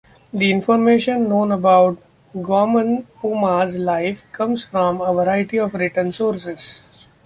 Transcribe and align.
The 0.33 0.49
information 0.49 1.29
known 1.29 1.51
about 1.51 2.01
Guaman 2.35 3.05
Poma's 3.19 3.77
life 3.77 4.23
comes 4.31 4.65
from 4.65 4.99
a 4.99 5.13
variety 5.13 5.59
of 5.59 5.75
written 5.75 6.11
sources. 6.11 6.85